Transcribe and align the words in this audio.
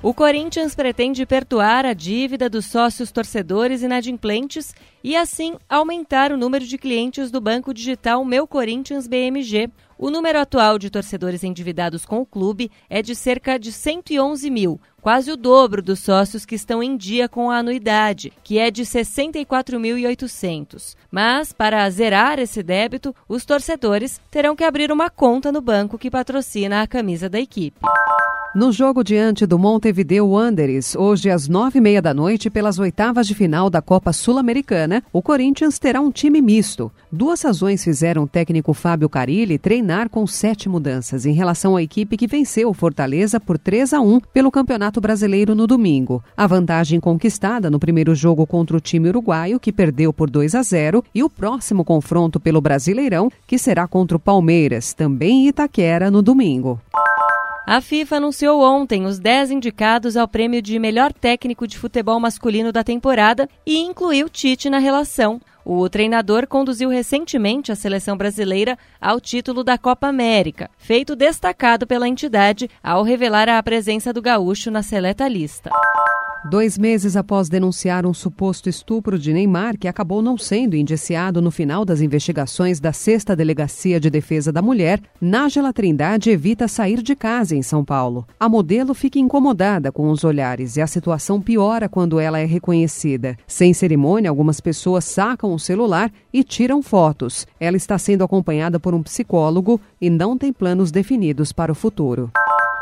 O 0.00 0.14
Corinthians 0.14 0.76
pretende 0.76 1.26
perdoar 1.26 1.84
a 1.84 1.92
dívida 1.92 2.48
dos 2.48 2.66
sócios 2.66 3.10
torcedores 3.10 3.82
inadimplentes 3.82 4.72
e 5.02 5.16
assim 5.16 5.56
aumentar 5.68 6.30
o 6.30 6.36
número 6.36 6.64
de 6.64 6.78
clientes 6.78 7.32
do 7.32 7.40
banco 7.40 7.74
digital 7.74 8.24
Meu 8.24 8.46
Corinthians 8.46 9.08
BMG. 9.08 9.68
O 9.98 10.08
número 10.08 10.38
atual 10.38 10.78
de 10.78 10.88
torcedores 10.88 11.42
endividados 11.42 12.06
com 12.06 12.20
o 12.20 12.26
clube 12.26 12.70
é 12.88 13.02
de 13.02 13.16
cerca 13.16 13.58
de 13.58 13.72
111 13.72 14.48
mil, 14.48 14.80
quase 15.02 15.32
o 15.32 15.36
dobro 15.36 15.82
dos 15.82 15.98
sócios 15.98 16.46
que 16.46 16.54
estão 16.54 16.80
em 16.80 16.96
dia 16.96 17.28
com 17.28 17.50
a 17.50 17.56
anuidade, 17.56 18.32
que 18.44 18.56
é 18.56 18.70
de 18.70 18.84
64.800. 18.84 20.94
Mas, 21.10 21.52
para 21.52 21.90
zerar 21.90 22.38
esse 22.38 22.62
débito, 22.62 23.12
os 23.28 23.44
torcedores 23.44 24.20
terão 24.30 24.54
que 24.54 24.62
abrir 24.62 24.92
uma 24.92 25.10
conta 25.10 25.50
no 25.50 25.60
banco 25.60 25.98
que 25.98 26.08
patrocina 26.08 26.82
a 26.82 26.86
camisa 26.86 27.28
da 27.28 27.40
equipe. 27.40 27.80
No 28.54 28.72
jogo 28.72 29.04
diante 29.04 29.44
do 29.44 29.58
Montevideo 29.58 30.26
Wanderers, 30.26 30.96
hoje 30.96 31.28
às 31.28 31.48
nove 31.48 31.78
e 31.78 31.82
meia 31.82 32.00
da 32.00 32.14
noite, 32.14 32.48
pelas 32.48 32.78
oitavas 32.78 33.26
de 33.26 33.34
final 33.34 33.68
da 33.68 33.82
Copa 33.82 34.10
Sul-Americana, 34.10 35.04
o 35.12 35.20
Corinthians 35.20 35.78
terá 35.78 36.00
um 36.00 36.10
time 36.10 36.40
misto. 36.40 36.90
Duas 37.12 37.42
razões 37.42 37.84
fizeram 37.84 38.22
o 38.22 38.26
técnico 38.26 38.72
Fábio 38.72 39.08
Carilli 39.08 39.58
treinar 39.58 40.08
com 40.08 40.26
sete 40.26 40.66
mudanças 40.66 41.26
em 41.26 41.32
relação 41.32 41.76
à 41.76 41.82
equipe 41.82 42.16
que 42.16 42.26
venceu 42.26 42.70
o 42.70 42.74
Fortaleza 42.74 43.38
por 43.38 43.58
3 43.58 43.92
a 43.92 44.00
1 44.00 44.20
pelo 44.32 44.50
Campeonato 44.50 44.98
Brasileiro 44.98 45.54
no 45.54 45.66
domingo. 45.66 46.24
A 46.34 46.46
vantagem 46.46 46.98
conquistada 46.98 47.70
no 47.70 47.78
primeiro 47.78 48.14
jogo 48.14 48.46
contra 48.46 48.78
o 48.78 48.80
time 48.80 49.10
uruguaio, 49.10 49.60
que 49.60 49.70
perdeu 49.70 50.10
por 50.10 50.30
2 50.30 50.54
a 50.54 50.62
0, 50.62 51.04
e 51.14 51.22
o 51.22 51.28
próximo 51.28 51.84
confronto 51.84 52.40
pelo 52.40 52.62
Brasileirão, 52.62 53.30
que 53.46 53.58
será 53.58 53.86
contra 53.86 54.16
o 54.16 54.20
Palmeiras, 54.20 54.94
também 54.94 55.44
em 55.44 55.48
Itaquera, 55.48 56.10
no 56.10 56.22
domingo. 56.22 56.80
A 57.70 57.82
FIFA 57.82 58.16
anunciou 58.16 58.62
ontem 58.62 59.04
os 59.04 59.18
10 59.18 59.50
indicados 59.50 60.16
ao 60.16 60.26
prêmio 60.26 60.62
de 60.62 60.78
melhor 60.78 61.12
técnico 61.12 61.68
de 61.68 61.76
futebol 61.76 62.18
masculino 62.18 62.72
da 62.72 62.82
temporada 62.82 63.46
e 63.66 63.76
incluiu 63.76 64.26
Tite 64.30 64.70
na 64.70 64.78
relação. 64.78 65.38
O 65.66 65.86
treinador 65.86 66.46
conduziu 66.46 66.88
recentemente 66.88 67.70
a 67.70 67.76
seleção 67.76 68.16
brasileira 68.16 68.78
ao 68.98 69.20
título 69.20 69.62
da 69.62 69.76
Copa 69.76 70.06
América, 70.06 70.70
feito 70.78 71.14
destacado 71.14 71.86
pela 71.86 72.08
entidade 72.08 72.70
ao 72.82 73.02
revelar 73.02 73.50
a 73.50 73.62
presença 73.62 74.14
do 74.14 74.22
gaúcho 74.22 74.70
na 74.70 74.82
seleta 74.82 75.28
lista. 75.28 75.70
Dois 76.44 76.78
meses 76.78 77.16
após 77.16 77.48
denunciar 77.48 78.06
um 78.06 78.14
suposto 78.14 78.68
estupro 78.68 79.18
de 79.18 79.32
Neymar, 79.32 79.76
que 79.76 79.88
acabou 79.88 80.22
não 80.22 80.38
sendo 80.38 80.76
indiciado 80.76 81.42
no 81.42 81.50
final 81.50 81.84
das 81.84 82.00
investigações 82.00 82.78
da 82.78 82.92
Sexta 82.92 83.34
Delegacia 83.34 83.98
de 83.98 84.08
Defesa 84.08 84.52
da 84.52 84.62
Mulher, 84.62 85.00
Nájela 85.20 85.72
Trindade 85.72 86.30
evita 86.30 86.68
sair 86.68 87.02
de 87.02 87.16
casa 87.16 87.56
em 87.56 87.62
São 87.62 87.84
Paulo. 87.84 88.24
A 88.38 88.48
modelo 88.48 88.94
fica 88.94 89.18
incomodada 89.18 89.90
com 89.90 90.10
os 90.10 90.22
olhares 90.22 90.76
e 90.76 90.80
a 90.80 90.86
situação 90.86 91.40
piora 91.40 91.88
quando 91.88 92.20
ela 92.20 92.38
é 92.38 92.44
reconhecida. 92.44 93.36
Sem 93.46 93.74
cerimônia, 93.74 94.30
algumas 94.30 94.60
pessoas 94.60 95.04
sacam 95.04 95.52
o 95.52 95.58
celular 95.58 96.10
e 96.32 96.44
tiram 96.44 96.82
fotos. 96.82 97.48
Ela 97.58 97.76
está 97.76 97.98
sendo 97.98 98.22
acompanhada 98.22 98.78
por 98.78 98.94
um 98.94 99.02
psicólogo 99.02 99.80
e 100.00 100.08
não 100.08 100.38
tem 100.38 100.52
planos 100.52 100.92
definidos 100.92 101.52
para 101.52 101.72
o 101.72 101.74
futuro. 101.74 102.30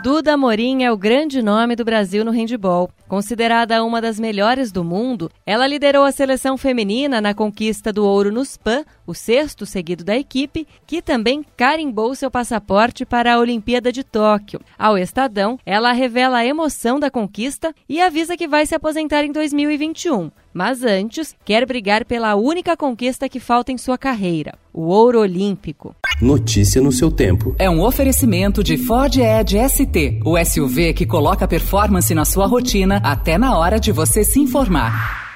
Duda 0.00 0.36
Morim 0.36 0.84
é 0.84 0.92
o 0.92 0.96
grande 0.96 1.42
nome 1.42 1.74
do 1.74 1.84
Brasil 1.84 2.24
no 2.24 2.30
handebol. 2.30 2.88
Considerada 3.08 3.82
uma 3.82 4.00
das 4.00 4.20
melhores 4.20 4.70
do 4.70 4.84
mundo, 4.84 5.28
ela 5.44 5.66
liderou 5.66 6.04
a 6.04 6.12
seleção 6.12 6.56
feminina 6.56 7.20
na 7.20 7.34
conquista 7.34 7.92
do 7.92 8.06
ouro 8.06 8.30
no 8.30 8.44
SPAN, 8.44 8.84
o 9.04 9.12
sexto 9.12 9.66
seguido 9.66 10.04
da 10.04 10.16
equipe, 10.16 10.68
que 10.86 11.02
também 11.02 11.44
carimbou 11.56 12.14
seu 12.14 12.30
passaporte 12.30 13.04
para 13.04 13.34
a 13.34 13.38
Olimpíada 13.40 13.90
de 13.90 14.04
Tóquio. 14.04 14.60
Ao 14.78 14.96
Estadão, 14.96 15.58
ela 15.66 15.90
revela 15.90 16.38
a 16.38 16.46
emoção 16.46 17.00
da 17.00 17.10
conquista 17.10 17.74
e 17.88 18.00
avisa 18.00 18.36
que 18.36 18.46
vai 18.46 18.66
se 18.66 18.76
aposentar 18.76 19.24
em 19.24 19.32
2021. 19.32 20.30
Mas 20.52 20.82
antes, 20.82 21.36
quer 21.44 21.66
brigar 21.66 22.04
pela 22.04 22.34
única 22.34 22.76
conquista 22.76 23.28
que 23.28 23.38
falta 23.38 23.70
em 23.70 23.78
sua 23.78 23.98
carreira: 23.98 24.54
o 24.72 24.82
ouro 24.82 25.20
olímpico. 25.20 25.94
Notícia 26.20 26.80
no 26.80 26.90
seu 26.90 27.10
tempo. 27.10 27.54
É 27.58 27.70
um 27.70 27.82
oferecimento 27.82 28.64
de 28.64 28.76
Ford 28.76 29.16
Edge 29.16 29.56
ST, 29.68 30.20
o 30.24 30.36
SUV 30.44 30.92
que 30.92 31.06
coloca 31.06 31.46
performance 31.46 32.12
na 32.14 32.24
sua 32.24 32.46
rotina 32.46 33.00
até 33.04 33.38
na 33.38 33.56
hora 33.56 33.78
de 33.78 33.92
você 33.92 34.24
se 34.24 34.40
informar. 34.40 35.27